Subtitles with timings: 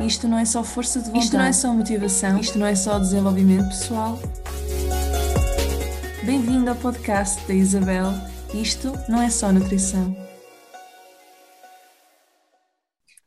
[0.00, 1.24] Isto não é só força de vontade.
[1.24, 2.38] Isto não é só motivação.
[2.38, 4.16] Isto não é só desenvolvimento pessoal.
[6.24, 8.12] Bem-vindo ao podcast da Isabel.
[8.54, 10.16] Isto não é só nutrição.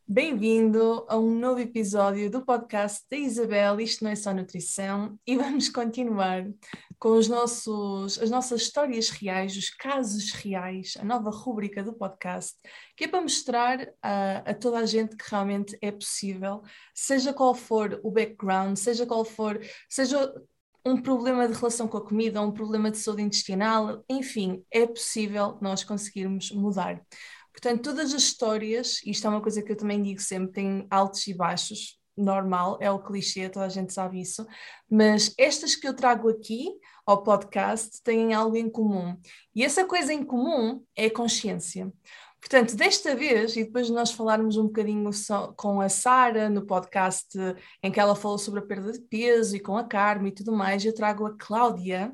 [0.07, 3.80] Bem-vindo a um novo episódio do podcast da Isabel.
[3.82, 6.46] Isto não é só nutrição e vamos continuar
[7.02, 12.56] com os nossos, as nossas histórias reais, os casos reais, a nova rúbrica do podcast,
[12.96, 16.62] que é para mostrar a, a toda a gente que realmente é possível,
[16.94, 19.59] seja qual for o background, seja qual for,
[19.90, 20.32] seja
[20.86, 25.58] um problema de relação com a comida, um problema de saúde intestinal, enfim, é possível
[25.59, 27.02] nós conseguirmos mudar.
[27.52, 31.26] Portanto, todas as histórias, isto é uma coisa que eu também digo sempre, tem altos
[31.26, 34.45] e baixos, normal, é o clichê, toda a gente sabe isso,
[34.90, 36.70] mas estas que eu trago aqui
[37.05, 39.18] ao podcast têm algo em comum.
[39.55, 41.92] E essa coisa em comum é a consciência.
[42.42, 46.66] Portanto, desta vez, e depois de nós falarmos um bocadinho só com a Sara no
[46.66, 47.38] podcast
[47.84, 50.52] em que ela falou sobre a perda de peso e com a Carme e tudo
[50.52, 52.12] mais, eu trago a Cláudia,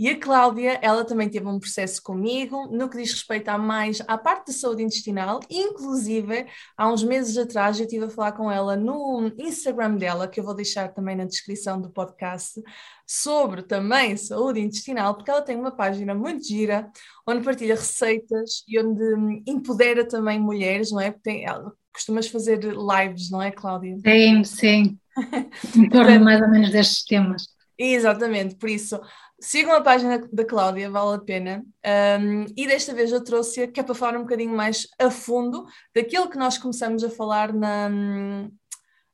[0.00, 4.00] e a Cláudia, ela também teve um processo comigo no que diz respeito a mais
[4.08, 8.50] à parte da saúde intestinal, inclusive há uns meses atrás eu estive a falar com
[8.50, 12.62] ela no Instagram dela, que eu vou deixar também na descrição do podcast,
[13.06, 16.90] sobre também saúde intestinal, porque ela tem uma página muito gira,
[17.28, 21.10] onde partilha receitas e onde empodera também mulheres, não é?
[21.10, 23.98] Porque tem, ela, costumas fazer lives, não é, Cláudia?
[23.98, 24.98] Sim, sim.
[25.76, 27.48] Em torno mais ou menos destes temas.
[27.82, 29.00] Exatamente, por isso
[29.40, 31.64] sigam a página da Cláudia, vale a pena.
[32.20, 35.66] Um, e desta vez eu trouxe-a que é para falar um bocadinho mais a fundo
[35.94, 37.88] daquilo que nós começamos a falar na,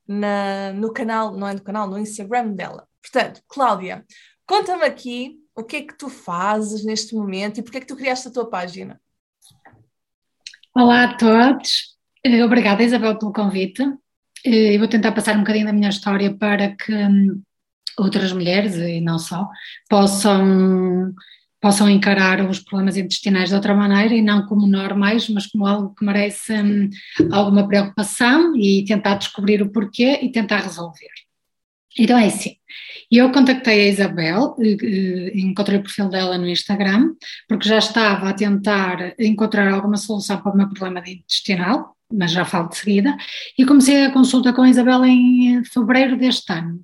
[0.06, 2.86] na, no canal, não é no canal, no Instagram dela.
[3.00, 4.04] Portanto, Cláudia,
[4.44, 7.96] conta-me aqui o que é que tu fazes neste momento e porque é que tu
[7.96, 9.00] criaste a tua página.
[10.74, 13.82] Olá a todos, eh, obrigada Isabel pelo convite.
[14.44, 17.42] Eh, eu vou tentar passar um bocadinho da minha história para que hum,
[17.98, 19.48] outras mulheres e não só
[19.88, 21.14] possam
[21.60, 25.94] possam encarar os problemas intestinais de outra maneira e não como normais, mas como algo
[25.94, 26.90] que merece hum,
[27.32, 31.10] alguma preocupação e tentar descobrir o porquê e tentar resolver.
[31.98, 32.56] Então é assim,
[33.10, 37.14] eu contactei a Isabel, eh, eh, encontrei o perfil dela no Instagram,
[37.48, 42.44] porque já estava a tentar encontrar alguma solução para o meu problema intestinal, mas já
[42.44, 43.16] falo de seguida,
[43.58, 46.80] e comecei a consulta com a Isabel em fevereiro deste ano.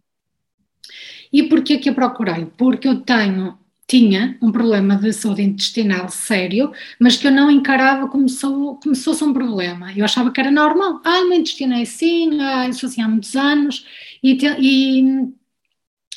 [1.32, 2.46] E porquê que a procurei?
[2.58, 8.08] Porque eu tenho, tinha um problema de saúde intestinal sério, mas que eu não encarava
[8.08, 9.92] como, sou, como se fosse um problema.
[9.96, 11.00] Eu achava que era normal.
[11.04, 13.86] Ah, o meu intestino é assim, ah, isso assim há muitos anos,
[14.22, 15.32] e, te, e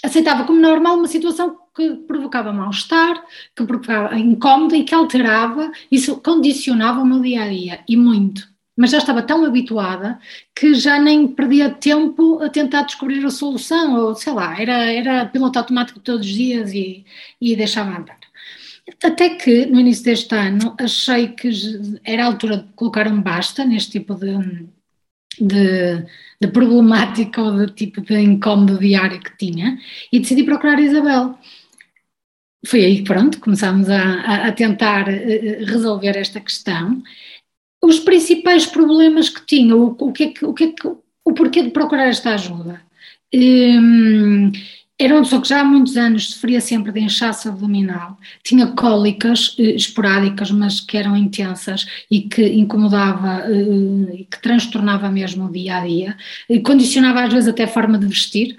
[0.04, 3.22] aceitava como normal uma situação que provocava mal-estar,
[3.56, 8.55] que provocava incómodo e que alterava, isso condicionava o meu dia a dia, e muito
[8.78, 10.20] mas já estava tão habituada
[10.56, 15.26] que já nem perdia tempo a tentar descobrir a solução, ou sei lá, era, era
[15.28, 17.06] piloto automático todos os dias e,
[17.40, 18.20] e deixava andar.
[19.04, 21.50] Até que no início deste ano achei que
[22.04, 24.68] era a altura de colocar um basta neste tipo de,
[25.40, 26.06] de,
[26.40, 29.80] de problemática ou de tipo de incómodo diário que tinha
[30.12, 31.38] e decidi procurar a Isabel
[32.66, 37.02] foi aí que pronto, começámos a, a, tentar eh, eh, resolver esta questão
[37.84, 41.34] os principais problemas que tinha, o, o, que é que, o, que é que, o
[41.34, 42.82] porquê de procurar esta ajuda.
[43.34, 44.52] Um,
[44.98, 49.54] era uma pessoa que já há muitos anos sofria sempre de inchaço abdominal, tinha cólicas
[49.60, 55.52] eh, esporádicas, mas que eram intensas e que incomodava eh, e que transtornava mesmo o
[55.52, 56.18] dia a dia,
[56.50, 58.58] e condicionava às vezes até a forma de vestir,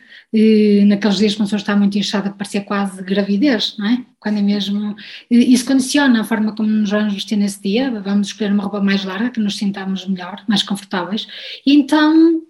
[0.86, 4.04] naqueles dias que uma pessoa está muito inchada, parecia quase gravidez, não é?
[4.18, 4.96] Quando é mesmo.
[5.30, 9.04] Isso condiciona a forma como nos vamos vestir nesse dia, vamos escolher uma roupa mais
[9.04, 11.26] larga, que nos sintamos melhor, mais confortáveis.
[11.64, 12.42] E então,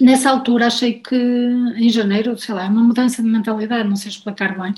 [0.00, 4.10] nessa altura, achei que em janeiro, sei lá, é uma mudança de mentalidade, não sei
[4.10, 4.74] explicar bem,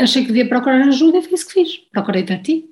[0.00, 1.78] achei que devia procurar ajuda e foi isso que fiz.
[1.90, 2.68] Procurei-te a ti.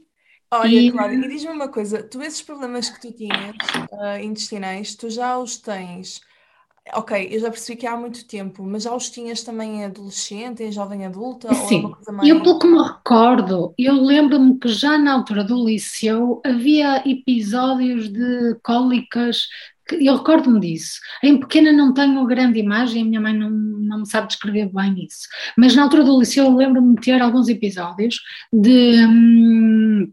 [0.52, 0.90] Olha, e...
[0.90, 3.54] Cláudia, e diz-me uma coisa, tu esses problemas que tu tinhas
[3.92, 6.20] uh, intestinais, tu já os tens
[6.94, 10.62] Ok, eu já percebi que há muito tempo, mas já os tinhas também em adolescente,
[10.62, 11.52] em jovem adulta?
[11.54, 12.28] Sim, ou é uma coisa mais...
[12.28, 18.56] eu pouco me recordo, eu lembro-me que já na altura do liceu havia episódios de
[18.62, 19.46] cólicas,
[19.88, 21.00] que, eu recordo-me disso.
[21.22, 25.04] Em pequena não tenho grande imagem, a minha mãe não, não me sabe descrever bem
[25.04, 28.20] isso, mas na altura do liceu eu lembro-me de ter alguns episódios
[28.52, 29.06] de...
[29.06, 30.12] Hum,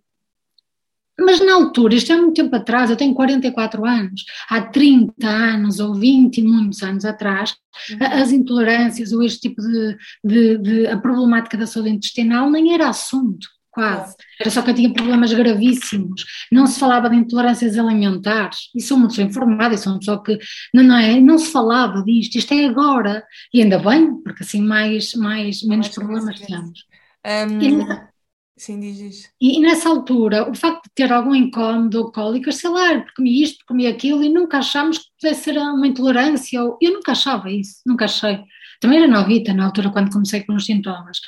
[1.20, 5.80] mas na altura, isto é muito tempo atrás, eu tenho 44 anos, há 30 anos
[5.80, 7.56] ou 20 e muitos anos atrás,
[7.92, 7.98] uhum.
[8.22, 12.90] as intolerâncias ou este tipo de, de, de, a problemática da saúde intestinal nem era
[12.90, 13.48] assunto.
[13.72, 14.16] quase.
[14.40, 16.26] Era só que eu tinha problemas gravíssimos.
[16.52, 18.70] Não se falava de intolerâncias alimentares.
[18.76, 20.38] E sou uma pessoa informada, e sou uma pessoa que
[20.74, 23.24] não, não, é, não se falava disto, isto é agora.
[23.54, 26.86] E ainda bem, porque assim mais, mais, menos mais problemas temos.
[27.26, 28.17] Um,
[28.58, 29.30] sim, diz, diz.
[29.40, 33.16] E, e, nessa altura, o facto de ter algum incómodo ou cólicas, sei lá, porque
[33.16, 36.64] comi isto, comi aquilo, e nunca achámos que pudesse ser uma intolerância.
[36.64, 38.40] Ou, eu nunca achava isso, nunca achei.
[38.80, 41.20] Também era novita na altura quando comecei com os sintomas.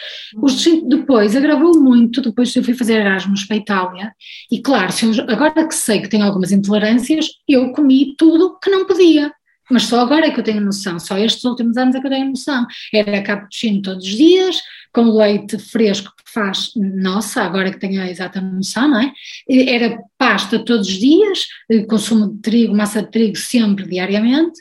[0.41, 4.13] Os, depois agravou muito, depois eu fui fazer Erasmus para a Itália
[4.51, 8.85] e claro, eu, agora que sei que tenho algumas intolerâncias, eu comi tudo que não
[8.85, 9.31] podia.
[9.69, 12.11] Mas só agora é que eu tenho noção, só estes últimos anos é que eu
[12.11, 12.65] tenho noção.
[12.93, 14.59] Era cappuccino todos os dias,
[14.91, 19.13] com leite fresco que faz nossa, agora que tenho a exata noção, não é?
[19.47, 21.45] Era pasta todos os dias,
[21.87, 24.59] consumo de trigo, massa de trigo sempre, diariamente,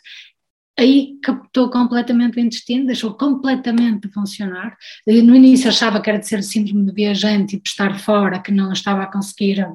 [0.79, 4.77] aí captou completamente o intestino, deixou completamente de funcionar.
[5.07, 8.53] No início achava que era de ser síndrome de viajante e de estar fora, que
[8.53, 9.67] não estava a conseguir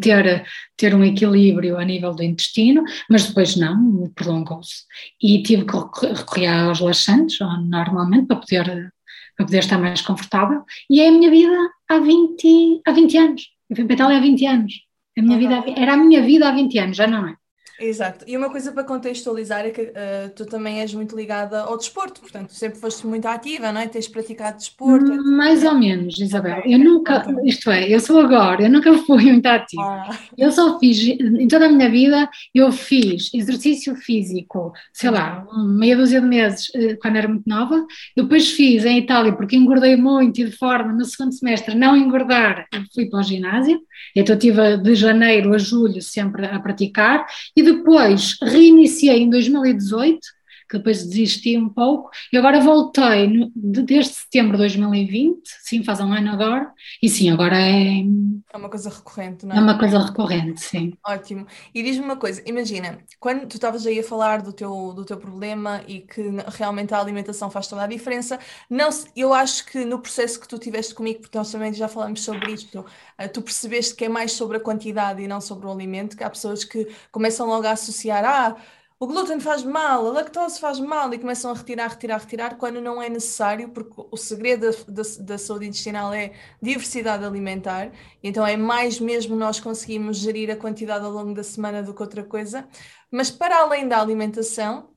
[0.00, 0.44] ter,
[0.76, 4.84] ter um equilíbrio a nível do intestino, mas depois não, prolongou-se.
[5.22, 7.38] E tive que recorrer aos laxantes,
[7.68, 8.92] normalmente, para poder,
[9.36, 10.62] para poder estar mais confortável.
[10.90, 11.56] E é a minha vida
[11.88, 13.42] há 20, há 20 anos.
[13.70, 14.72] Eu fui para a Itália há 20 anos.
[15.16, 15.62] A minha uhum.
[15.62, 17.34] vida, era a minha vida há 20 anos, já não é?
[17.78, 18.24] Exato.
[18.26, 22.20] E uma coisa para contextualizar é que uh, tu também és muito ligada ao desporto,
[22.20, 23.86] portanto, sempre foste muito ativa, não é?
[23.86, 25.06] Tens praticado desporto.
[25.24, 26.60] Mais ou menos, Isabel.
[26.64, 29.82] Eu nunca, isto é, eu sou agora, eu nunca fui muito ativa.
[29.82, 30.18] Ah.
[30.36, 35.96] Eu só fiz, em toda a minha vida, eu fiz exercício físico, sei lá, meia
[35.96, 37.86] dúzia de meses uh, quando era muito nova.
[38.16, 42.66] Depois fiz em Itália, porque engordei muito e de forma, no segundo semestre, não engordar,
[42.92, 43.80] fui para o ginásio.
[44.16, 47.24] Então, estive de janeiro a julho sempre a praticar.
[47.56, 50.20] E depois reiniciei em 2018,
[50.68, 56.00] que depois desisti um pouco, e agora voltei no, desde setembro de 2020, sim, faz
[56.00, 56.72] um ano agora,
[57.02, 58.00] e sim, agora é.
[58.52, 59.58] É uma coisa recorrente, não é?
[59.58, 60.92] É uma coisa recorrente, sim.
[61.06, 61.46] Ótimo.
[61.74, 65.16] E diz-me uma coisa, imagina, quando tu estavas aí a falar do teu, do teu
[65.16, 68.38] problema e que realmente a alimentação faz toda a diferença,
[68.68, 72.22] não, eu acho que no processo que tu tiveste comigo, porque nós também já falamos
[72.22, 72.84] sobre isto,
[73.16, 76.24] eh, tu percebeste que é mais sobre a quantidade e não sobre o alimento, que
[76.24, 78.56] há pessoas que começam logo a associar, ah,
[79.00, 82.80] o glúten faz mal, a lactose faz mal e começam a retirar, retirar, retirar quando
[82.80, 87.92] não é necessário, porque o segredo da, da, da saúde intestinal é diversidade alimentar,
[88.22, 92.02] então é mais mesmo nós conseguimos gerir a quantidade ao longo da semana do que
[92.02, 92.68] outra coisa,
[93.10, 94.90] mas para além da alimentação,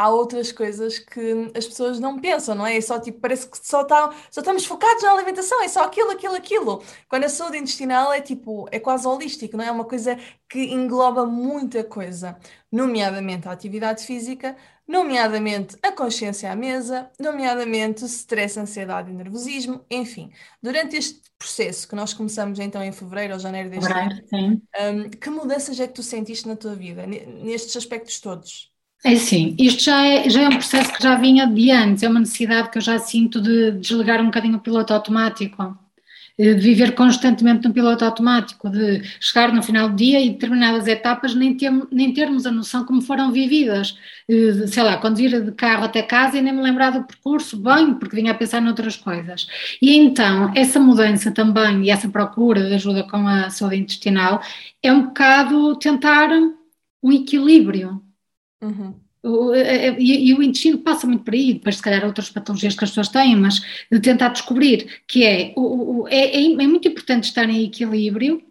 [0.00, 2.74] há outras coisas que as pessoas não pensam, não é?
[2.74, 6.10] É só tipo, parece que só, tá, só estamos focados na alimentação, é só aquilo,
[6.12, 6.82] aquilo, aquilo.
[7.06, 9.68] Quando a saúde intestinal é tipo, é quase holístico, não é?
[9.68, 10.18] É uma coisa
[10.48, 12.38] que engloba muita coisa,
[12.72, 14.56] nomeadamente a atividade física,
[14.88, 20.32] nomeadamente a consciência à mesa, nomeadamente o stress, ansiedade e nervosismo, enfim.
[20.62, 25.28] Durante este processo que nós começamos então em fevereiro ou janeiro deste ano, um, que
[25.28, 28.70] mudanças é que tu sentiste na tua vida, nestes aspectos todos?
[29.02, 32.08] É sim, isto já é, já é um processo que já vinha de antes, é
[32.08, 35.78] uma necessidade que eu já sinto de desligar um bocadinho o piloto automático,
[36.38, 41.34] de viver constantemente no piloto automático, de chegar no final do dia e determinadas etapas
[41.34, 43.96] nem, ter, nem termos a noção como foram vividas.
[44.68, 48.16] Sei lá, conduzir de carro até casa e nem me lembrar do percurso bem, porque
[48.16, 49.46] vinha a pensar noutras coisas.
[49.82, 54.42] E então, essa mudança também e essa procura de ajuda com a saúde intestinal
[54.82, 56.30] é um bocado tentar
[57.02, 58.02] um equilíbrio
[58.62, 58.94] Uhum.
[59.98, 62.90] E, e, o intestino passa muito por aí, depois se calhar outras patologias que as
[62.90, 67.24] pessoas têm, mas de tentar descobrir que é, o, o, é, é, é, muito importante
[67.24, 68.42] estar em equilíbrio.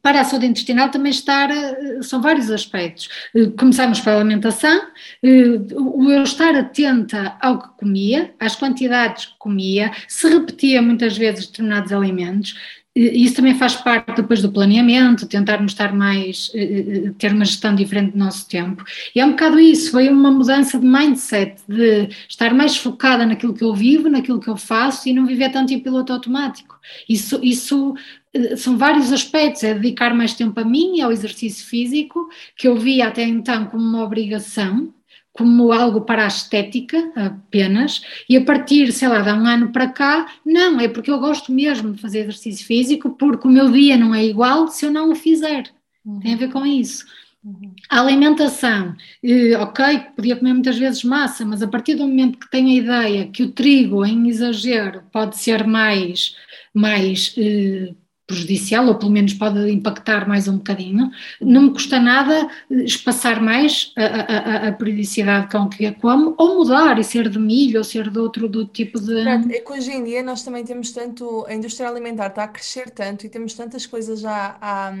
[0.00, 3.08] Para a saúde intestinal também estar, eh, são vários aspectos.
[3.34, 4.80] Eh, começamos pela alimentação,
[5.22, 11.18] eh, o eu estar atenta ao que comia, às quantidades que comia, se repetia muitas
[11.18, 12.54] vezes determinados alimentos,
[12.98, 17.74] isso também faz parte depois do planeamento, tentarmos estar mais, eh, eh, ter uma gestão
[17.74, 18.84] diferente do nosso tempo.
[19.14, 23.54] E é um bocado isso, foi uma mudança de mindset, de estar mais focada naquilo
[23.54, 26.76] que eu vivo, naquilo que eu faço e não viver tanto em piloto automático.
[27.08, 27.94] Isso, isso
[28.34, 32.66] eh, são vários aspectos, é dedicar mais tempo a mim e ao exercício físico, que
[32.66, 34.92] eu via até então como uma obrigação,
[35.38, 39.86] como algo para a estética apenas, e a partir, sei lá, de um ano para
[39.86, 43.96] cá, não, é porque eu gosto mesmo de fazer exercício físico, porque o meu dia
[43.96, 45.70] não é igual se eu não o fizer.
[46.04, 46.18] Uhum.
[46.18, 47.06] Tem a ver com isso.
[47.44, 47.72] Uhum.
[47.88, 52.50] A alimentação, eh, ok, podia comer muitas vezes massa, mas a partir do momento que
[52.50, 56.34] tenho a ideia que o trigo em exagero pode ser mais,
[56.74, 57.94] mais eh,
[58.28, 61.10] prejudicial, ou pelo menos pode impactar mais um bocadinho.
[61.40, 66.58] Não me custa nada espaçar mais a, a, a periodicidade com que a como, ou
[66.58, 69.26] mudar e ser de milho, ou ser de outro do tipo de.
[69.26, 72.90] É que hoje em dia nós também temos tanto, a indústria alimentar está a crescer
[72.90, 74.92] tanto e temos tantas coisas já à,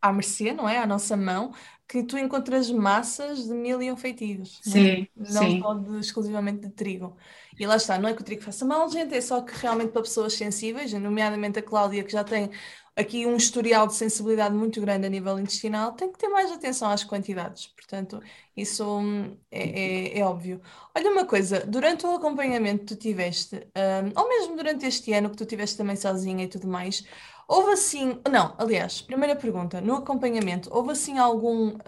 [0.00, 0.78] à mercê, não é?
[0.78, 1.52] À nossa mão,
[1.86, 4.96] que tu encontras massas de mil e um feitios, não, é?
[4.96, 5.60] Sim, não sim.
[5.60, 7.16] só de, exclusivamente de trigo.
[7.58, 9.92] E lá está, não é que o trigo faça mal, gente, é só que realmente
[9.92, 12.50] para pessoas sensíveis, nomeadamente a Cláudia, que já tem
[12.96, 16.90] aqui um historial de sensibilidade muito grande a nível intestinal, tem que ter mais atenção
[16.90, 17.66] às quantidades.
[17.66, 18.20] Portanto,
[18.56, 20.60] isso hum, é, é, é óbvio.
[20.94, 25.30] Olha uma coisa, durante o acompanhamento que tu tiveste, um, ou mesmo durante este ano
[25.30, 27.04] que tu tiveste também sozinha e tudo mais,
[27.48, 31.80] houve assim, não, aliás, primeira pergunta, no acompanhamento, houve assim algum, uh,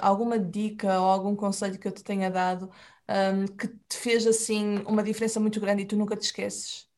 [0.00, 2.70] alguma dica ou algum conselho que eu te tenha dado
[3.08, 6.88] um, que te fez assim uma diferença muito grande e tu nunca te esqueces?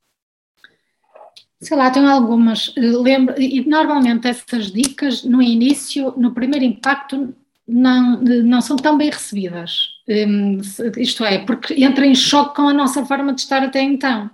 [1.61, 2.73] Sei lá, tenho algumas.
[2.77, 7.35] Lembro, e normalmente essas dicas no início, no primeiro impacto,
[7.67, 9.89] não, não são tão bem recebidas.
[10.07, 10.59] Um,
[10.99, 14.31] isto é, porque entra em choque com a nossa forma de estar até então.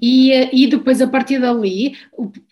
[0.00, 1.94] E, e depois, a partir dali,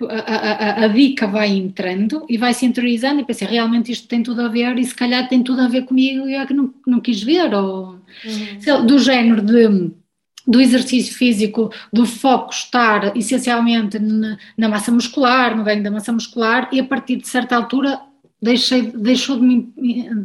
[0.08, 4.22] a, a, a, dica vai entrando e vai se interiorizando e pensei, realmente isto tem
[4.22, 6.72] tudo a ver e se calhar tem tudo a ver comigo e é que não,
[6.86, 8.86] não quis ver, ou uhum.
[8.86, 9.92] do género de
[10.46, 16.12] do exercício físico, do foco estar essencialmente na, na massa muscular, no ganho da massa
[16.12, 17.98] muscular, e a partir de certa altura
[18.42, 19.66] deixei, deixou de,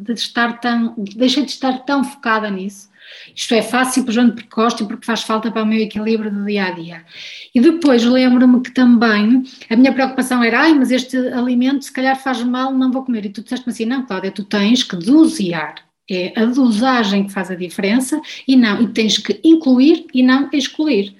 [0.03, 2.89] de estar tão, deixei de estar tão focada nisso.
[3.35, 6.45] Isto é fácil simplesmente porque gosto e porque faz falta para o meu equilíbrio do
[6.45, 7.05] dia a dia.
[7.53, 12.15] E depois lembro-me que também a minha preocupação era, ai, mas este alimento se calhar
[12.21, 13.25] faz mal, não vou comer.
[13.25, 17.51] E tu disseste-me assim, não, Cláudia, tu tens que dosear é a dosagem que faz
[17.51, 21.15] a diferença e não, e tens que incluir e não excluir.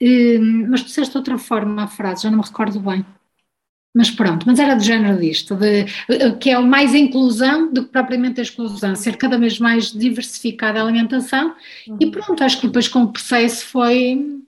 [0.00, 3.04] Hum, mas tu disseste de outra forma a frase, já não me recordo bem.
[3.92, 5.84] Mas pronto, mas era do género disto, de,
[6.38, 10.84] que é mais inclusão do que propriamente a exclusão, ser cada vez mais diversificada a
[10.84, 11.56] alimentação
[11.88, 11.96] uhum.
[11.98, 14.40] e pronto, acho que depois com o processo foi.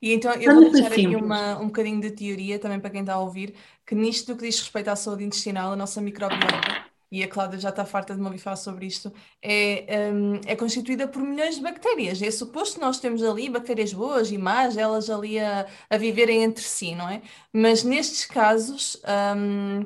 [0.00, 3.14] E então eu vou deixar aqui uma, um bocadinho de teoria também para quem está
[3.14, 3.52] a ouvir,
[3.86, 7.58] que nisto do que diz respeito à saúde intestinal, a nossa microbiota e a Cláudia
[7.58, 11.56] já está farta de me ouvir falar sobre isto, é, um, é constituída por milhões
[11.56, 12.20] de bactérias.
[12.22, 16.42] É suposto que nós temos ali bactérias boas e más, elas ali a, a viverem
[16.42, 17.22] entre si, não é?
[17.52, 19.00] Mas nestes casos,
[19.36, 19.84] um,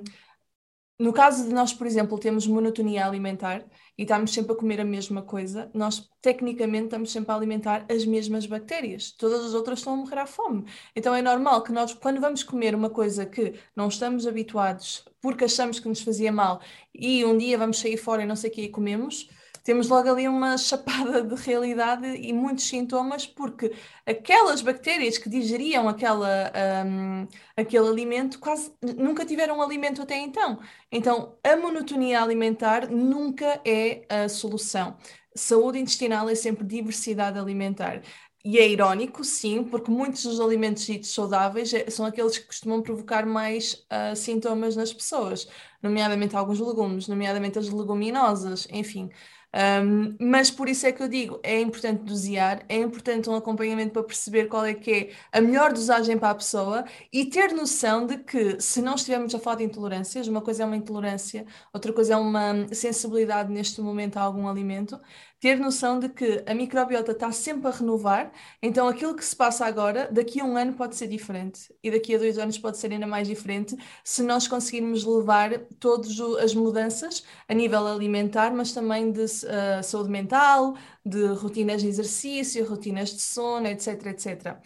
[0.99, 3.65] no caso de nós, por exemplo, termos monotonia alimentar,
[4.01, 8.07] e estamos sempre a comer a mesma coisa, nós tecnicamente estamos sempre a alimentar as
[8.07, 9.13] mesmas bactérias.
[9.13, 10.65] Todas as outras estão a morrer à fome.
[10.97, 15.45] Então é normal que nós, quando vamos comer uma coisa que não estamos habituados porque
[15.45, 16.63] achamos que nos fazia mal
[16.95, 19.29] e um dia vamos sair fora e não sei o que e comemos,
[19.63, 23.73] temos logo ali uma chapada de realidade e muitos sintomas, porque
[24.07, 26.53] aquelas bactérias que digeriam aquela,
[26.87, 27.27] um,
[27.57, 30.59] aquele alimento quase nunca tiveram alimento até então.
[30.91, 34.97] Então, a monotonia alimentar nunca é a solução.
[35.35, 38.03] Saúde intestinal é sempre diversidade alimentar.
[38.43, 42.81] E é irónico, sim, porque muitos dos alimentos ditos saudáveis é, são aqueles que costumam
[42.81, 45.47] provocar mais uh, sintomas nas pessoas,
[45.83, 49.11] nomeadamente alguns legumes, nomeadamente as leguminosas, enfim.
[49.53, 53.93] Um, mas por isso é que eu digo, é importante dosear, é importante um acompanhamento
[53.93, 58.07] para perceber qual é que é a melhor dosagem para a pessoa e ter noção
[58.07, 61.93] de que se não estivermos a falar de intolerâncias, uma coisa é uma intolerância, outra
[61.93, 65.01] coisa é uma sensibilidade neste momento a algum alimento,
[65.41, 68.31] ter noção de que a microbiota está sempre a renovar,
[68.63, 72.15] então aquilo que se passa agora, daqui a um ano pode ser diferente e daqui
[72.15, 77.25] a dois anos pode ser ainda mais diferente se nós conseguirmos levar todas as mudanças
[77.49, 83.23] a nível alimentar, mas também de uh, saúde mental, de rotinas de exercício, rotinas de
[83.23, 84.59] sono, etc, etc.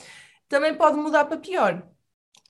[0.48, 1.88] Também pode mudar para pior,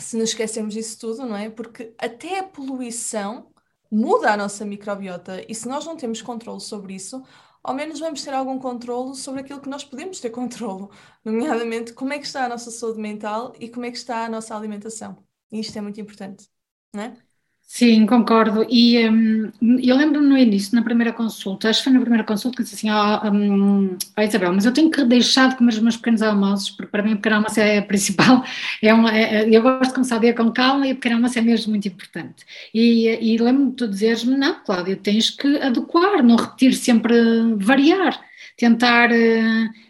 [0.01, 1.51] se nos esquecermos disso tudo, não é?
[1.51, 3.53] Porque até a poluição
[3.91, 7.23] muda a nossa microbiota e se nós não temos controle sobre isso,
[7.65, 10.91] ao menos vamos ter algum controlo sobre aquilo que nós podemos ter controlo,
[11.25, 14.29] nomeadamente como é que está a nossa saúde mental e como é que está a
[14.29, 15.27] nossa alimentação.
[15.51, 16.49] E isto é muito importante,
[16.95, 17.24] não é?
[17.67, 18.65] Sim, concordo.
[18.71, 19.51] E um,
[19.83, 22.77] eu lembro-me no início, na primeira consulta, acho que foi na primeira consulta que disse
[22.77, 26.23] assim: oh, um, oh, Isabel, mas eu tenho que deixar de comer os meus pequenos
[26.23, 28.45] almoços, porque para mim o pequeno almoço é a principal.
[28.83, 31.39] É uma, é, eu gosto de começar o dia com calma e o pequeno almoço
[31.39, 32.45] é mesmo muito importante.
[32.73, 37.15] E, e lembro-me de tu dizeres-me: não, Cláudia, tens que adequar, não repetir sempre,
[37.57, 38.21] variar,
[38.57, 39.11] tentar.
[39.11, 39.85] Uh,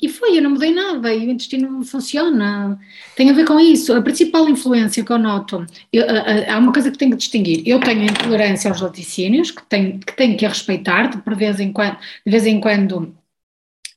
[0.00, 2.78] e foi, eu não mudei nada e o intestino funciona.
[3.16, 3.92] Tem a ver com isso.
[3.92, 6.04] A principal influência que eu noto, eu,
[6.48, 7.62] há uma coisa que tenho que distinguir.
[7.66, 11.98] Eu tenho intolerância aos laticínios, que tenho que, tenho que respeitar, de, vez em quando,
[12.24, 13.14] de vez em quando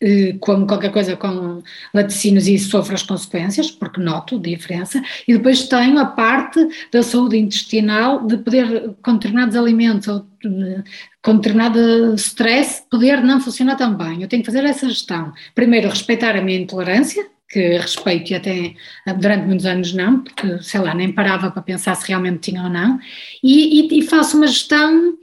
[0.02, 5.68] eh, como qualquer coisa com laticínios e sofro as consequências, porque noto diferença, e depois
[5.68, 6.60] tenho a parte
[6.92, 10.84] da saúde intestinal de poder, com determinados alimentos ou eh,
[11.26, 14.22] com determinado stress, poder não funcionar tão bem.
[14.22, 15.34] Eu tenho que fazer essa gestão.
[15.56, 18.76] Primeiro, respeitar a minha intolerância, que respeito e até
[19.18, 22.70] durante muitos anos não, porque sei lá, nem parava para pensar se realmente tinha ou
[22.70, 23.00] não,
[23.44, 25.18] e, e, e faço uma gestão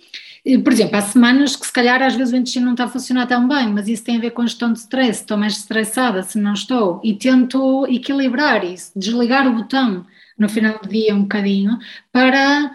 [0.64, 3.28] por exemplo, há semanas que se calhar às vezes o intestino não está a funcionar
[3.28, 6.20] tão bem, mas isso tem a ver com a gestão de stress, estou mais estressada
[6.24, 10.04] se não estou, e tento equilibrar isso, desligar o botão
[10.36, 11.78] no final do dia um bocadinho
[12.10, 12.72] para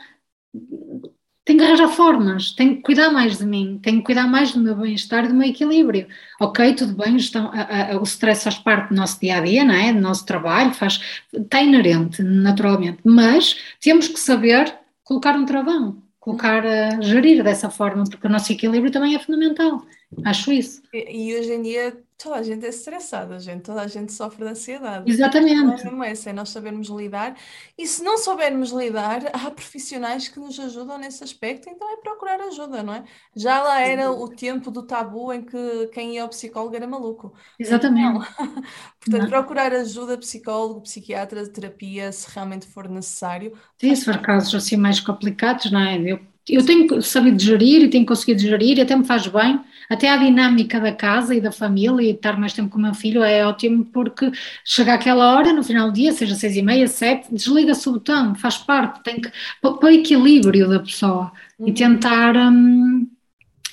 [1.48, 4.60] tenho que arranjar formas, tenho que cuidar mais de mim, tenho que cuidar mais do
[4.60, 6.08] meu bem-estar do meu equilíbrio.
[6.42, 9.64] Ok, tudo bem, estão, a, a, o stress faz parte do nosso dia a dia,
[9.64, 9.94] não é?
[9.94, 11.02] Do nosso trabalho, faz,
[11.34, 14.74] está inerente, naturalmente, mas temos que saber
[15.04, 19.86] colocar um travão colocar a gerir dessa forma, porque o nosso equilíbrio também é fundamental.
[20.24, 20.82] Acho isso.
[20.94, 24.44] E, e hoje em dia toda a gente é estressada, gente, toda a gente sofre
[24.44, 25.10] de ansiedade.
[25.10, 25.86] Exatamente.
[25.86, 27.38] Não é essa, é nós sabermos lidar.
[27.78, 32.40] E se não soubermos lidar, há profissionais que nos ajudam nesse aspecto, então é procurar
[32.42, 33.04] ajuda, não é?
[33.36, 37.34] Já lá era o tempo do tabu em que quem ia ao psicólogo era maluco.
[37.60, 38.26] Exatamente.
[39.00, 39.30] Portanto, não.
[39.30, 43.54] procurar ajuda, psicólogo, psiquiatra, terapia, se realmente for necessário.
[43.80, 45.98] Sim, se for casos assim mais complicados, não é?
[46.00, 50.10] Eu eu tenho sabido gerir e tenho conseguido gerir e até me faz bem, até
[50.10, 53.24] a dinâmica da casa e da família e estar mais tempo com o meu filho
[53.24, 54.32] é ótimo porque
[54.64, 58.36] chega aquela hora, no final do dia, seja seis e meia, sete, desliga-se o botão,
[58.36, 61.68] faz parte, tem que, para o equilíbrio da pessoa uhum.
[61.68, 62.36] e tentar...
[62.36, 63.08] Hum,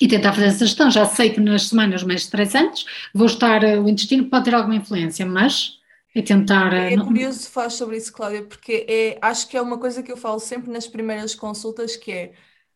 [0.01, 0.91] e tentar fazer essa gestão.
[0.91, 4.75] Já sei que nas semanas mais estressantes vou estar, eh, o intestino pode ter alguma
[4.75, 5.79] influência, mas
[6.13, 6.73] é tentar.
[6.73, 10.11] É, é curioso falar sobre isso, Cláudia, porque é, acho que é uma coisa que
[10.11, 12.31] eu falo sempre nas primeiras consultas, que é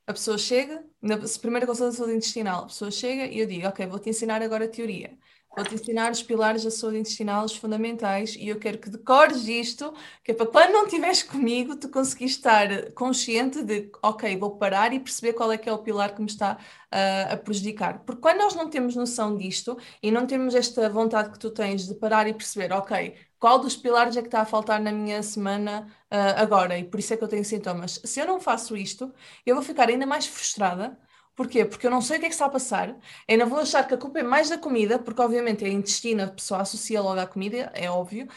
[0.09, 4.09] a pessoa chega, na primeira consulta intestinal, a pessoa chega e eu digo, ok, vou-te
[4.09, 5.17] ensinar agora a teoria.
[5.55, 9.93] Vou-te ensinar os pilares da saúde intestinal, os fundamentais, e eu quero que decores isto,
[10.23, 14.93] que é para quando não estiveres comigo, tu conseguires estar consciente de, ok, vou parar
[14.93, 17.99] e perceber qual é que é o pilar que me está uh, a prejudicar.
[18.05, 21.87] Porque quando nós não temos noção disto e não temos esta vontade que tu tens
[21.87, 25.21] de parar e perceber, ok, qual dos pilares é que está a faltar na minha
[25.23, 27.99] semana uh, agora e por isso é que eu tenho sintomas.
[28.03, 29.13] Se eu não faço isto,
[29.45, 30.97] eu vou ficar ainda mais frustrada.
[31.39, 31.63] Porquê?
[31.63, 33.93] Porque eu não sei o que é que está a passar, ainda vou achar que
[33.93, 37.25] a culpa é mais da comida, porque obviamente é intestino, a pessoa associa logo à
[37.25, 38.27] comida, é óbvio,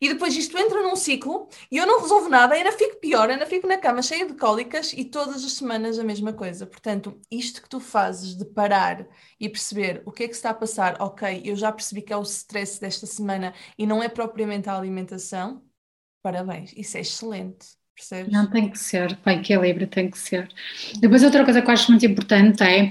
[0.00, 3.44] e depois isto entra num ciclo e eu não resolvo nada, ainda fico pior, ainda
[3.46, 6.64] fico na cama cheia de cólicas e todas as semanas a mesma coisa.
[6.66, 9.04] Portanto, isto que tu fazes de parar
[9.40, 12.16] e perceber o que é que está a passar, ok, eu já percebi que é
[12.16, 15.64] o stress desta semana e não é propriamente a alimentação,
[16.22, 17.76] parabéns, isso é excelente.
[17.94, 18.32] Percebes?
[18.32, 20.48] Não tem que ser, para equilíbrio tem que ser.
[21.00, 22.90] Depois outra coisa que eu acho muito importante é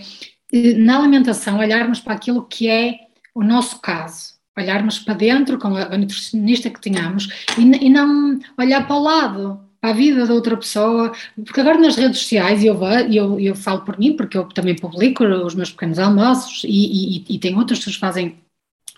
[0.52, 3.00] eh, na alimentação olharmos para aquilo que é
[3.36, 8.86] o nosso caso olharmos para dentro com a, nutricionista que tínhamos e, e, não olhar
[8.86, 11.12] para o lado, para a vida da outra pessoa,
[11.44, 12.80] porque agora nas redes sociais, eu,
[13.12, 17.36] eu, eu falo por mim, porque eu também publico os meus pequenos almoços e, e,
[17.36, 18.38] e tem outras pessoas que fazem,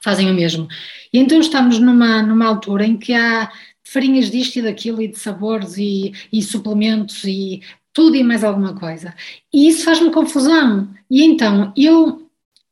[0.02, 0.68] fazem o mesmo.
[1.12, 3.50] E então estamos numa, numa altura em que há
[3.86, 7.62] farinhas disto e daquilo e de sabores e, e suplementos e
[7.93, 9.13] tudo e mais alguma coisa.
[9.54, 10.89] E isso faz-me confusão.
[11.10, 12.24] E então eu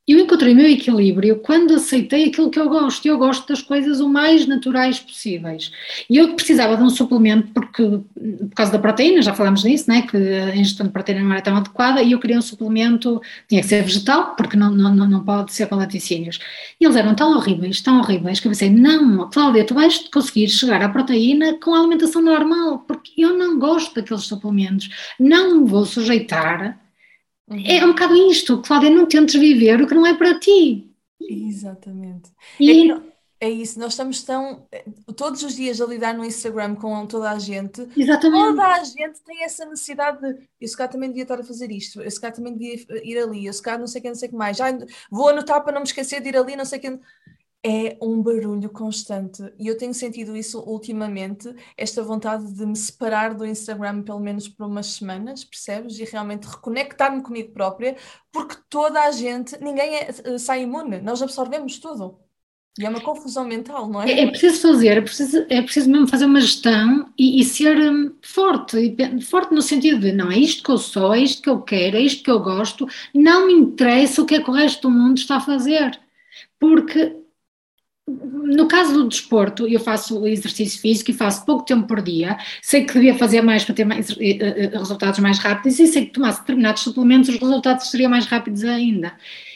[0.05, 3.05] eu encontrei o meu equilíbrio quando aceitei aquilo que eu gosto.
[3.05, 5.71] Eu gosto das coisas o mais naturais possíveis.
[6.09, 10.01] E eu precisava de um suplemento porque, por causa da proteína, já falámos nisso, né,
[10.01, 13.61] que a ingestão de proteína não era tão adequada, e eu queria um suplemento, tinha
[13.61, 16.37] que ser vegetal, porque não, não, não pode ser com laticínios.
[16.81, 20.49] E eles eram tão horríveis, tão horríveis, que eu pensei, não, Cláudia, tu vais conseguir
[20.49, 25.69] chegar à proteína com a alimentação normal, porque eu não gosto daqueles suplementos, não me
[25.69, 26.83] vou sujeitar
[27.49, 30.89] é um bocado isto, Cláudia, não tentes viver o que não é para ti.
[31.19, 32.32] Exatamente.
[32.60, 32.91] E...
[32.91, 34.65] É, é, isso, nós estamos tão
[35.17, 37.86] todos os dias a lidar no Instagram com toda a gente.
[37.95, 38.56] Exatamente.
[38.56, 41.69] Toda a gente tem essa necessidade de eu se calhar também devia estar a fazer
[41.69, 44.08] isto, eu se calhar também devia ir ali, eu se calhar não sei o que,
[44.08, 44.56] não sei o que mais.
[44.56, 44.67] Já,
[45.12, 46.99] vou anotar para não me esquecer de ir ali, não sei o que
[47.65, 53.34] é um barulho constante e eu tenho sentido isso ultimamente, esta vontade de me separar
[53.34, 55.97] do Instagram pelo menos por umas semanas, percebes?
[55.97, 57.95] E realmente reconectar-me comigo própria,
[58.32, 62.19] porque toda a gente, ninguém é, eh, sai imune, nós absorvemos tudo.
[62.78, 64.12] E é uma confusão mental, não é?
[64.12, 67.78] É, é preciso fazer, é preciso, é preciso mesmo fazer uma gestão e, e ser
[67.78, 71.49] um, forte, forte no sentido de não é isto que eu sou, é isto que
[71.49, 74.54] eu quero, é isto que eu gosto, não me interessa o que é que o
[74.54, 75.99] resto do mundo está a fazer,
[76.60, 77.22] porque
[78.05, 82.83] no caso do desporto, eu faço exercício físico e faço pouco tempo por dia, sei
[82.83, 86.11] que devia fazer mais para ter mais, uh, uh, resultados mais rápidos e sei que
[86.11, 89.13] tomasse determinados suplementos os resultados seriam mais rápidos ainda.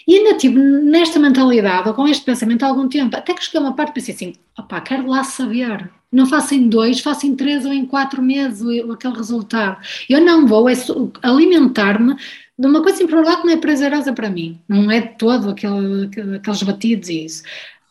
[0.08, 3.60] E ainda tive nesta mentalidade, ou com este pensamento há algum tempo, até que cheguei
[3.60, 7.28] a uma parte e pensei assim, opá, quero lá saber, não faço em dois, faço
[7.28, 9.78] em três ou em quatro meses aquele resultado.
[10.10, 10.74] Eu não vou é
[11.22, 12.16] alimentar-me
[12.58, 16.64] de uma coisa primeiro que não é prazerosa para mim, não é todo aquele, aqueles
[16.64, 17.44] batidos e isso.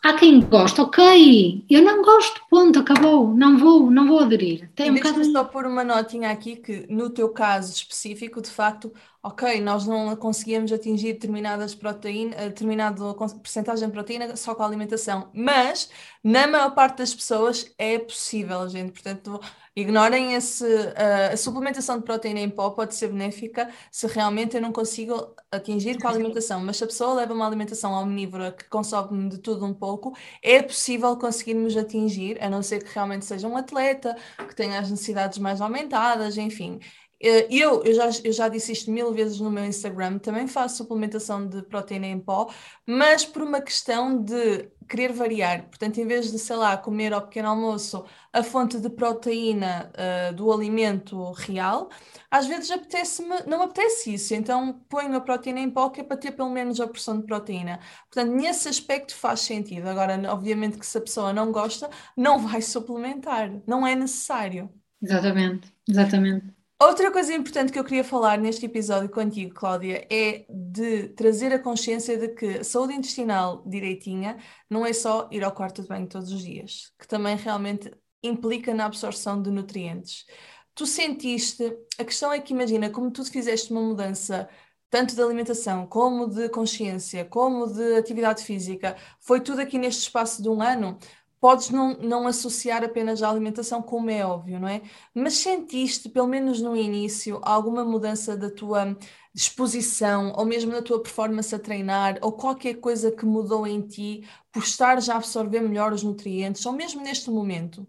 [0.07, 4.71] Há quem gosta, ok, eu não gosto, ponto, acabou, não vou, não vou aderir.
[4.77, 8.93] Tem um Deixa-me só pôr uma notinha aqui que no teu caso específico, de facto,
[9.21, 15.29] ok, nós não conseguíamos atingir determinadas proteínas, determinada porcentagem de proteína só com a alimentação,
[15.35, 15.91] mas
[16.23, 19.41] na maior parte das pessoas é possível, gente, portanto
[19.79, 20.65] Ignorem esse.
[20.65, 25.35] Uh, a suplementação de proteína em pó pode ser benéfica se realmente eu não consigo
[25.51, 29.39] atingir com a alimentação, mas se a pessoa leva uma alimentação omnívora que consome de
[29.39, 34.17] tudo um pouco, é possível conseguirmos atingir, a não ser que realmente seja um atleta,
[34.49, 36.81] que tenha as necessidades mais aumentadas, enfim.
[37.21, 40.77] Eh, eu, eu, já, eu já disse isto mil vezes no meu Instagram, também faço
[40.79, 42.51] suplementação de proteína em pó,
[42.87, 45.69] mas por uma questão de querer variar.
[45.69, 49.91] Portanto, em vez de, sei lá, comer ao pequeno almoço a fonte de proteína
[50.31, 51.89] uh, do alimento real,
[52.31, 56.17] às vezes apetece-me, não apetece isso, então ponho a proteína em pó que é para
[56.17, 57.81] ter pelo menos a porção de proteína.
[58.11, 59.89] Portanto, nesse aspecto faz sentido.
[59.89, 64.71] Agora, obviamente que se a pessoa não gosta, não vai suplementar, não é necessário.
[65.03, 66.56] Exatamente, exatamente.
[66.79, 71.59] Outra coisa importante que eu queria falar neste episódio contigo, Cláudia, é de trazer a
[71.59, 74.37] consciência de que saúde intestinal direitinha
[74.69, 77.91] não é só ir ao quarto de banho todos os dias, que também realmente
[78.23, 80.27] implica na absorção de nutrientes.
[80.75, 81.65] Tu sentiste,
[81.99, 84.47] a questão é que imagina, como tu fizeste uma mudança
[84.91, 90.43] tanto de alimentação, como de consciência, como de atividade física, foi tudo aqui neste espaço
[90.43, 90.99] de um ano
[91.41, 94.83] podes não, não associar apenas à alimentação, como é óbvio, não é?
[95.15, 98.97] Mas sentiste, pelo menos no início, alguma mudança da tua
[99.35, 104.27] disposição, ou mesmo na tua performance a treinar, ou qualquer coisa que mudou em ti
[104.51, 107.87] por estar já a absorver melhor os nutrientes, ou mesmo neste momento?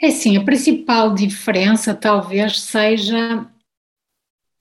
[0.00, 3.48] É sim, a principal diferença talvez seja.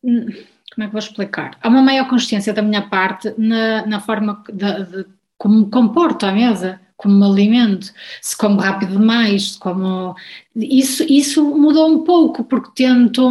[0.04, 0.28] Hum,
[0.74, 1.58] como é que vou explicar?
[1.62, 6.32] Há uma maior consciência da minha parte na, na forma de, de como comporto à
[6.32, 10.15] mesa como me alimento, se como rápido demais, se como.
[10.55, 13.29] Isso, isso mudou um pouco, porque tento,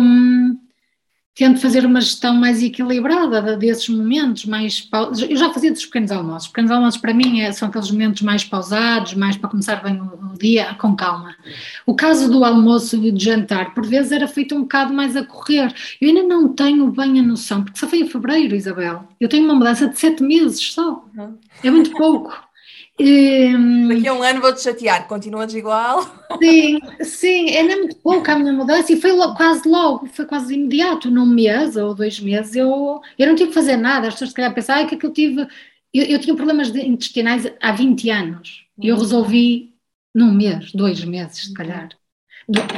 [1.35, 4.89] tento fazer uma gestão mais equilibrada desses momentos, mais.
[5.29, 6.43] Eu já fazia dos pequenos almoços.
[6.43, 9.99] Os pequenos almoços, para mim, é, são aqueles momentos mais pausados, mais para começar bem
[9.99, 11.35] o, o dia, com calma.
[11.87, 15.25] O caso do almoço e do jantar, por vezes, era feito um bocado mais a
[15.25, 15.73] correr.
[16.01, 19.09] Eu ainda não tenho bem a noção, porque só foi em fevereiro, Isabel.
[19.19, 21.05] Eu tenho uma mudança de sete meses só.
[21.17, 21.39] Uhum.
[21.65, 22.52] É muito pouco.
[23.01, 26.03] Um, Daqui a um ano vou-te chatear, continuas igual?
[26.39, 30.55] Sim, sim, é muito pouco a minha mudança e foi logo, quase logo, foi quase
[30.55, 34.31] imediato, num mês ou dois meses, eu, eu não tive que fazer nada, as pessoas
[34.31, 35.47] se calhar pensavam que, é que eu tive,
[35.93, 39.01] eu, eu tinha problemas intestinais há 20 anos e eu uhum.
[39.01, 39.75] resolvi
[40.15, 41.89] num mês, dois meses se calhar.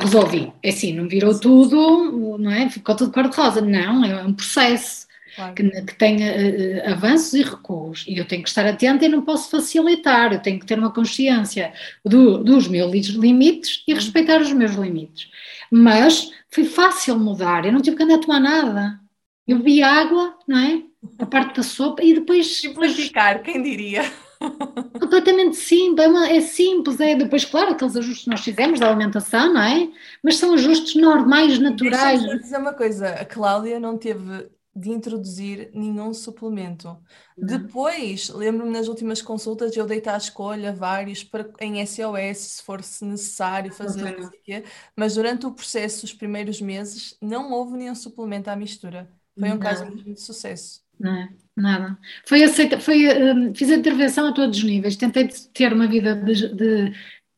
[0.00, 2.68] Resolvi, é assim, não virou tudo, não é?
[2.68, 5.54] Ficou tudo cor-de-rosa, não, é um processo claro.
[5.54, 8.04] que, que tenha uh, avanços e recuos.
[8.06, 10.92] E eu tenho que estar atenta e não posso facilitar, eu tenho que ter uma
[10.92, 11.72] consciência
[12.04, 13.98] do, dos meus limites e uhum.
[13.98, 15.28] respeitar os meus limites.
[15.70, 19.00] Mas foi fácil mudar, eu não tive que andar a tomar nada.
[19.46, 20.82] Eu bebi água, não é?
[21.18, 22.60] A parte da sopa e depois.
[22.60, 24.02] Simplificar, quem diria?
[25.00, 29.52] Completamente simples, é, é, simples, é depois, claro, aqueles ajustes que nós fizemos da alimentação,
[29.52, 29.88] não é?
[30.22, 32.20] Mas são ajustes normais, naturais.
[32.20, 36.88] Deixa-me dizer uma coisa, a Cláudia não teve de introduzir nenhum suplemento.
[36.88, 37.46] Uhum.
[37.46, 42.80] Depois, lembro-me nas últimas consultas, eu deito à escolha vários para, em SOS, se for
[43.02, 44.62] necessário fazer, uhum.
[44.96, 49.08] mas durante o processo, os primeiros meses, não houve nenhum suplemento à mistura.
[49.38, 50.82] Foi um caso de sucesso.
[50.98, 51.98] Não, nada.
[52.24, 56.14] Foi aceita, foi, um, fiz a intervenção a todos os níveis, tentei ter uma vida
[56.14, 56.92] de, de,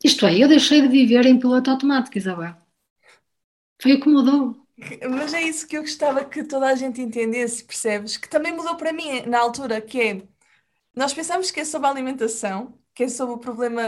[0.05, 2.55] Isto é, eu deixei de viver em piloto automático, Isabel.
[3.81, 4.66] Foi o que mudou.
[5.11, 8.17] Mas é isso que eu gostava que toda a gente entendesse, percebes?
[8.17, 10.23] Que também mudou para mim na altura, que é,
[10.95, 13.83] nós pensamos que é sobre a alimentação, que é sobre o problema,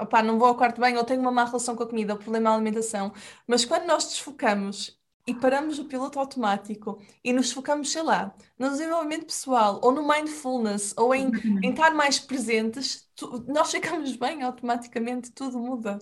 [0.00, 2.18] opá, não vou ao quarto bem ou tenho uma má relação com a comida, o
[2.18, 3.12] problema é a alimentação,
[3.46, 8.70] mas quando nós desfocamos e paramos o piloto automático e nos focamos, sei lá, no
[8.70, 11.30] desenvolvimento pessoal ou no mindfulness ou em,
[11.62, 15.98] em estar mais presentes, tu, nós ficamos bem automaticamente, tudo muda.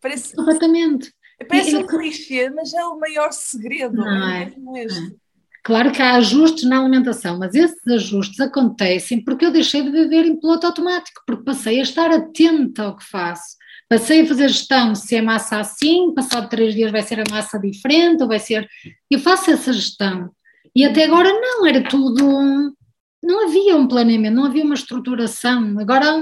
[0.00, 0.36] Parece...
[0.36, 1.12] Completamente.
[1.48, 3.96] Parece um clichê, mas é o maior segredo.
[3.96, 5.16] Não é, é mesmo este.
[5.64, 10.26] Claro que há ajustes na alimentação, mas esses ajustes acontecem porque eu deixei de viver
[10.26, 13.56] em piloto automático, porque passei a estar atenta ao que faço.
[13.88, 17.58] Passei a fazer gestão se é massa assim, passado três dias vai ser a massa
[17.58, 18.68] diferente, ou vai ser.
[19.10, 20.30] Eu faço essa gestão.
[20.76, 22.74] E até agora não, era tudo.
[23.22, 25.78] Não havia um planeamento, não havia uma estruturação.
[25.78, 26.14] Agora,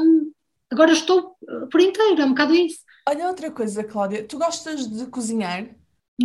[0.70, 1.37] agora estou
[1.70, 2.79] por inteiro, é um bocado isso.
[3.08, 5.68] Olha outra coisa, Cláudia, tu gostas de cozinhar?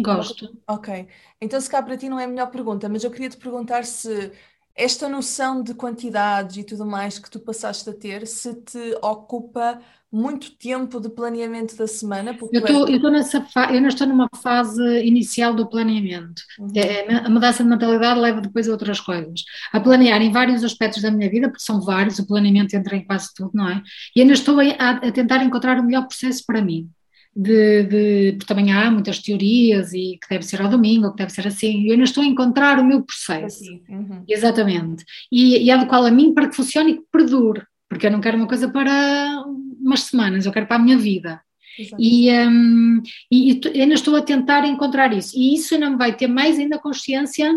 [0.07, 0.45] Gosto.
[0.69, 1.07] Ok.
[1.41, 3.85] Então, se cá para ti não é a melhor pergunta, mas eu queria te perguntar
[3.85, 4.31] se
[4.77, 9.81] esta noção de quantidades e tudo mais que tu passaste a ter, se te ocupa
[10.11, 12.33] muito tempo de planeamento da semana?
[12.33, 13.01] Porque eu estou és...
[13.11, 13.73] nessa fa...
[13.73, 16.41] eu não estou numa fase inicial do planeamento.
[16.59, 16.71] Uhum.
[16.75, 19.43] É, a mudança de mentalidade leva depois a outras coisas.
[19.73, 23.03] A planear em vários aspectos da minha vida, porque são vários, o planeamento entra em
[23.03, 23.81] quase tudo, não é?
[24.15, 26.89] E ainda estou a, a tentar encontrar o melhor processo para mim
[27.39, 31.32] de, de, porque também há muitas teorias e que deve ser ao domingo, que deve
[31.32, 34.23] ser assim, eu ainda estou a encontrar o meu processo, uhum.
[34.28, 38.19] exatamente, e, e adequá-lo a mim para que funcione e que perdure, porque eu não
[38.19, 39.43] quero uma coisa para
[39.80, 41.39] umas semanas, eu quero para a minha vida.
[42.00, 46.26] E, um, e, e ainda estou a tentar encontrar isso, e isso me vai ter
[46.26, 47.54] mais ainda consciência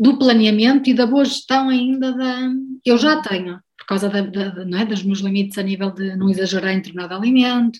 [0.00, 2.50] do planeamento e da boa gestão ainda da.
[2.82, 6.16] Eu já tenho, por causa da, da, não é, dos meus limites a nível de
[6.16, 7.78] não exagerar em determinado alimento,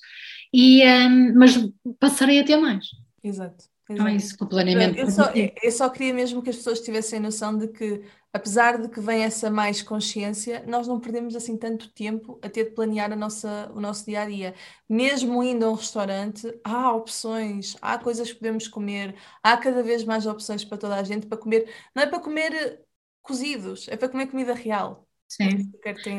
[0.53, 1.57] e, um, mas
[1.99, 2.87] passarei a ter mais.
[3.23, 3.65] Exato.
[3.89, 4.99] Não é isso, o planeamento.
[4.99, 8.89] Eu só, eu só queria mesmo que as pessoas tivessem noção de que, apesar de
[8.89, 13.13] que vem essa mais consciência, nós não perdemos assim tanto tempo a ter de planear
[13.13, 14.55] a nossa, o nosso dia a dia.
[14.89, 20.03] Mesmo indo a um restaurante, há opções, há coisas que podemos comer, há cada vez
[20.03, 21.73] mais opções para toda a gente para comer.
[21.95, 22.81] Não é para comer
[23.23, 25.06] cozidos, é para comer comida real.
[25.29, 25.73] Sim,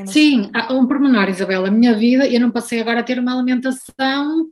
[0.05, 1.65] Sim um pormenor, Isabel.
[1.65, 4.49] A minha vida, eu não passei agora a ter uma alimentação,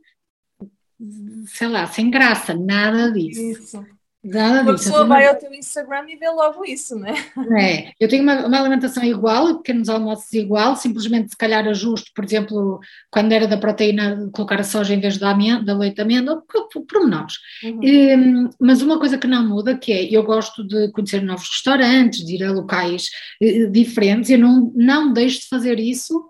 [1.46, 3.40] sei lá, sem graça, nada disso.
[3.40, 3.95] Isso.
[4.26, 4.84] Nada uma disso.
[4.84, 5.30] pessoa vai uma...
[5.30, 7.14] ao teu Instagram e vê logo isso, né?
[7.58, 12.24] É, eu tenho uma, uma, alimentação igual, pequenos almoços igual, simplesmente se calhar ajusto, por
[12.24, 16.02] exemplo, quando era da proteína, colocar a soja em vez da, amêndoa, da leite de
[16.02, 16.42] amêndoa,
[16.88, 17.34] pormenores.
[17.62, 17.80] Uhum.
[17.82, 22.24] Um, mas uma coisa que não muda, que é, eu gosto de conhecer novos restaurantes,
[22.24, 23.08] de ir a locais
[23.42, 26.28] uh, diferentes, eu não, não deixo de fazer isso,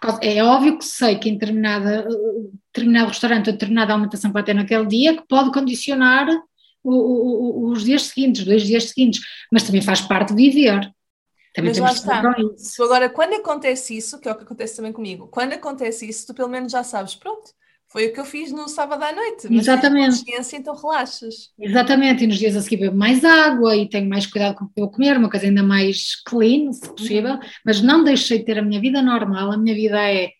[0.00, 4.34] porque é óbvio que sei que em determinada, uh, determinado restaurante ou determinada alimentação que
[4.34, 6.26] vai ter naquele dia, que pode condicionar
[6.92, 9.20] o, o, os dias seguintes, dois dias seguintes,
[9.52, 10.90] mas também faz parte de viver.
[11.54, 12.36] Também mas lá está.
[12.56, 12.82] Isso.
[12.82, 16.34] Agora, quando acontece isso, que é o que acontece também comigo, quando acontece isso, tu
[16.34, 17.50] pelo menos já sabes, pronto,
[17.90, 19.48] foi o que eu fiz no sábado à noite.
[19.50, 20.18] Mas Exatamente.
[20.18, 21.50] consciência, então relaxas.
[21.58, 24.68] Exatamente, e nos dias a seguir bebo mais água e tenho mais cuidado com o
[24.68, 27.40] que eu comer, uma coisa ainda mais clean, se possível, uhum.
[27.64, 30.30] mas não deixei de ter a minha vida normal, a minha vida é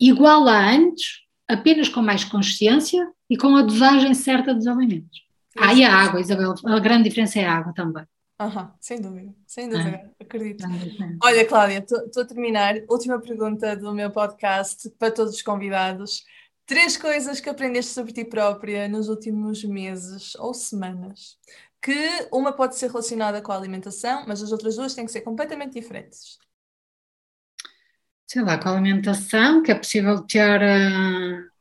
[0.00, 5.23] igual a antes, apenas com mais consciência e com a dosagem certa dos alimentos.
[5.56, 6.54] Ah, e a água, Isabel.
[6.64, 8.04] A grande diferença é a água também.
[8.38, 10.64] Aham, sem dúvida, sem dúvida, ah, acredito.
[11.22, 12.74] Olha, Cláudia, estou a terminar.
[12.88, 16.24] Última pergunta do meu podcast para todos os convidados.
[16.66, 21.38] Três coisas que aprendeste sobre ti própria nos últimos meses ou semanas.
[21.80, 21.94] Que
[22.32, 25.74] uma pode ser relacionada com a alimentação, mas as outras duas têm que ser completamente
[25.74, 26.38] diferentes.
[28.26, 30.60] Sei lá, com a alimentação, que é possível ter.
[30.60, 31.53] Uh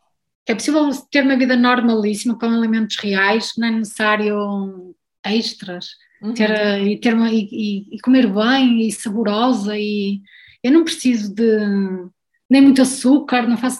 [0.47, 5.89] é possível ter uma vida normalíssima com alimentos reais, não é necessário extras.
[6.21, 6.33] Uhum.
[6.33, 10.21] Ter, e, ter uma, e, e, comer bem e saborosa e
[10.63, 11.57] eu não preciso de
[12.49, 13.79] nem muito açúcar, não faço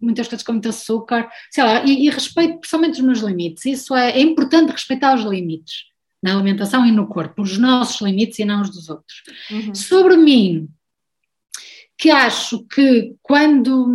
[0.00, 3.64] muitas coisas com muito açúcar, sei lá, e, e respeito pessoalmente os meus limites.
[3.66, 5.84] Isso é, é importante respeitar os limites
[6.22, 9.22] na alimentação e no corpo, os nossos limites e não os dos outros.
[9.50, 9.74] Uhum.
[9.74, 10.68] Sobre mim,
[11.98, 13.86] que acho que quando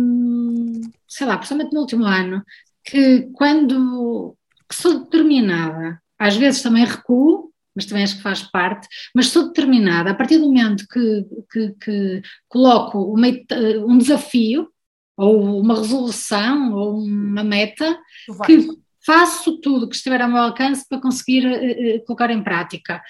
[1.08, 2.44] sei lá, principalmente no último ano,
[2.84, 4.36] que quando
[4.68, 9.46] que sou determinada, às vezes também recuo, mas também acho que faz parte, mas sou
[9.46, 13.28] determinada, a partir do momento que, que, que coloco uma,
[13.86, 14.68] um desafio,
[15.16, 17.98] ou uma resolução, ou uma meta,
[18.44, 18.68] que
[19.04, 23.00] faço tudo que estiver ao meu alcance para conseguir uh, colocar em prática.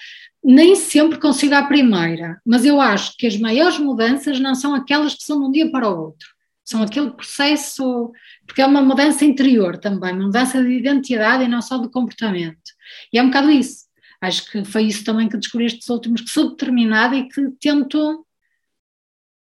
[0.43, 5.13] Nem sempre consigo à primeira, mas eu acho que as maiores mudanças não são aquelas
[5.13, 6.29] que são de um dia para o outro
[6.69, 8.11] são aquele processo,
[8.45, 12.71] porque é uma mudança interior também, uma mudança de identidade e não só de comportamento.
[13.11, 13.85] E é um bocado isso.
[14.21, 18.23] Acho que foi isso também que descobri estes últimos, que sou determinada e que tento,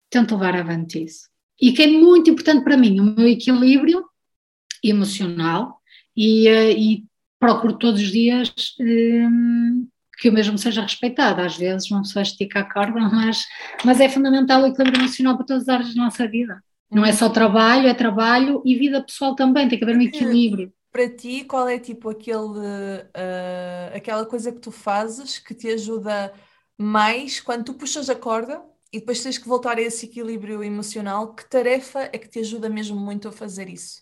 [0.10, 1.29] tento levar avante isso.
[1.62, 4.03] E que é muito importante para mim, o meu equilíbrio
[4.84, 5.79] emocional
[6.17, 7.05] e, eh, e
[7.39, 11.41] procuro todos os dias um, que o mesmo seja respeitado.
[11.41, 13.45] Às vezes uma pessoa estica a corda, mas,
[13.86, 16.63] mas é fundamental o equilíbrio emocional para todas as áreas da nossa vida.
[16.91, 20.73] Não é só trabalho, é trabalho e vida pessoal também, tem que haver um equilíbrio.
[20.91, 26.34] para ti, qual é tipo aquele, uh, aquela coisa que tu fazes que te ajuda
[26.77, 31.34] mais quando tu puxas a corda e depois tens que voltar a esse equilíbrio emocional?
[31.34, 34.01] Que tarefa é que te ajuda mesmo muito a fazer isso?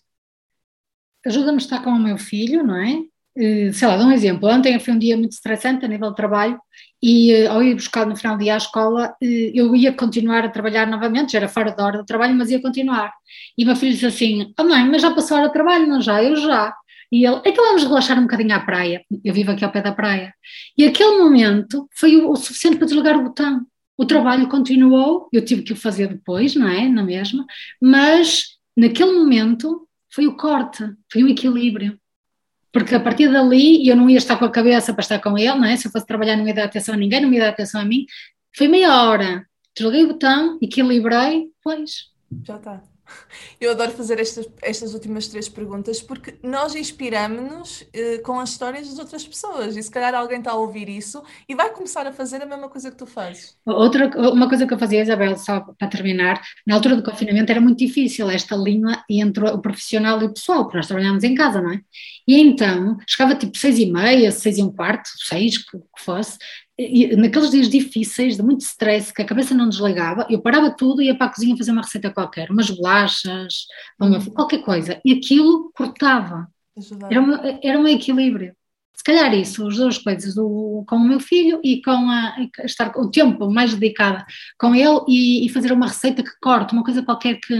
[1.24, 3.04] Ajuda-me a estar com o meu filho, não é?
[3.36, 4.48] Eh, sei lá, dá um exemplo.
[4.48, 6.60] Ontem foi um dia muito estressante a nível de trabalho
[7.02, 10.44] e uh, ao ir buscar no final do dia à escola, uh, eu ia continuar
[10.44, 13.12] a trabalhar novamente, já era fora da hora do trabalho, mas ia continuar.
[13.56, 16.00] E meu filho disse assim: oh mãe, mas já passou a hora de trabalho, não
[16.00, 16.22] já?
[16.22, 16.74] Eu já.
[17.12, 19.04] E ele, então vamos relaxar um bocadinho à praia.
[19.24, 20.32] Eu vivo aqui ao pé da praia.
[20.78, 23.66] E aquele momento foi o, o suficiente para desligar o botão.
[23.96, 26.88] O trabalho continuou, eu tive que o fazer depois, não é?
[26.88, 27.44] Na mesma,
[27.80, 31.98] mas naquele momento foi o corte, foi o equilíbrio
[32.72, 35.54] porque a partir dali eu não ia estar com a cabeça para estar com ele,
[35.54, 35.76] não é?
[35.76, 37.84] Se eu fosse trabalhar, não ia dar atenção a ninguém, não ia dar atenção a
[37.84, 38.06] mim.
[38.56, 42.10] Foi meia hora, desliguei o botão, equilibrei, pois.
[42.46, 42.89] Já está.
[43.60, 48.88] Eu adoro fazer estas, estas últimas três perguntas porque nós inspiramos-nos eh, com as histórias
[48.88, 52.12] das outras pessoas e se calhar alguém está a ouvir isso e vai começar a
[52.12, 53.56] fazer a mesma coisa que tu fazes.
[53.66, 57.60] Outra, uma coisa que eu fazia, Isabel, só para terminar, na altura do confinamento era
[57.60, 61.60] muito difícil esta linha entre o profissional e o pessoal, porque nós trabalhámos em casa,
[61.60, 61.80] não é?
[62.26, 66.38] E então, chegava tipo seis e meia, seis e um quarto, seis, que fosse,
[67.16, 71.06] naqueles dias difíceis, de muito stress, que a cabeça não desligava, eu parava tudo e
[71.06, 73.66] ia para a cozinha fazer uma receita qualquer, umas bolachas,
[73.98, 74.24] uma, uhum.
[74.26, 76.48] qualquer coisa, e aquilo cortava.
[77.10, 78.54] Era, uma, era um equilíbrio.
[78.94, 82.92] Se calhar isso, as duas coisas, o, com o meu filho e com a, estar
[82.96, 84.24] o tempo mais dedicado
[84.58, 87.54] com ele e, e, fazer uma receita que corte, uma coisa qualquer que.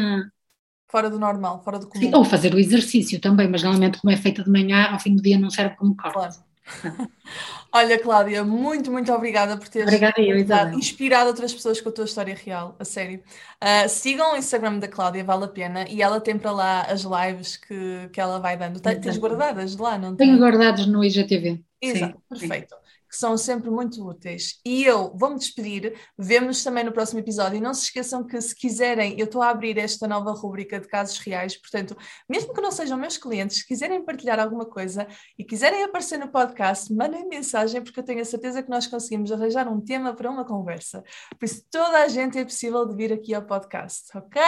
[0.90, 2.04] Fora do normal, fora do comum.
[2.04, 5.14] Sim, ou fazer o exercício também, mas normalmente, como é feita de manhã, ao fim
[5.14, 6.14] do dia não serve como corte.
[6.14, 6.49] Claro.
[7.72, 12.35] Olha, Cláudia, muito, muito obrigada por teres obrigada, inspirado outras pessoas com a tua história
[12.35, 13.22] real, a sério.
[13.62, 17.02] Uh, sigam o Instagram da Cláudia, vale a pena, e ela tem para lá as
[17.02, 18.80] lives que, que ela vai dando.
[18.80, 21.62] Tens guardadas lá, não Tenho guardadas no IGTV.
[21.80, 22.79] Exato, sim, perfeito.
[23.10, 24.60] Que são sempre muito úteis.
[24.64, 27.56] E eu vou-me despedir, vemos também no próximo episódio.
[27.56, 30.86] E não se esqueçam que, se quiserem, eu estou a abrir esta nova rubrica de
[30.86, 31.96] casos reais, portanto,
[32.28, 35.06] mesmo que não sejam meus clientes, se quiserem partilhar alguma coisa
[35.38, 39.32] e quiserem aparecer no podcast, mandem mensagem, porque eu tenho a certeza que nós conseguimos
[39.32, 41.02] arranjar um tema para uma conversa.
[41.38, 44.40] Por isso, toda a gente é possível de vir aqui ao podcast, ok?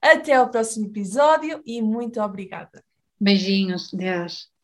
[0.00, 2.84] Até ao próximo episódio e muito obrigada.
[3.20, 4.55] Beijinhos, Deus.